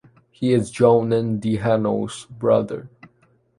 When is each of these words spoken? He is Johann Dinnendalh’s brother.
He 0.31 0.51
is 0.53 0.71
Johann 0.71 1.39
Dinnendalh’s 1.39 2.25
brother. 2.27 2.89